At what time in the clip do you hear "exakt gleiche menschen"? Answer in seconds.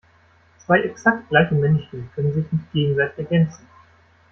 0.81-2.09